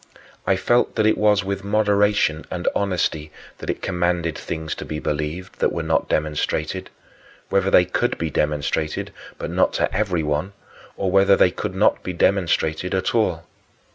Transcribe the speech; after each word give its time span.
I 0.47 0.55
felt 0.55 0.95
that 0.95 1.05
it 1.05 1.15
was 1.15 1.43
with 1.43 1.63
moderation 1.63 2.43
and 2.49 2.67
honesty 2.73 3.31
that 3.59 3.69
it 3.69 3.83
commanded 3.83 4.35
things 4.35 4.73
to 4.81 4.83
be 4.83 4.97
believed 4.97 5.59
that 5.59 5.71
were 5.71 5.83
not 5.83 6.09
demonstrated 6.09 6.89
whether 7.49 7.69
they 7.69 7.85
could 7.85 8.17
be 8.17 8.31
demonstrated, 8.31 9.13
but 9.37 9.51
not 9.51 9.73
to 9.73 9.95
everyone, 9.95 10.53
or 10.97 11.11
whether 11.11 11.35
they 11.35 11.51
could 11.51 11.75
not 11.75 12.01
be 12.01 12.13
demonstrated 12.13 12.95
at 12.95 13.13
all. 13.13 13.45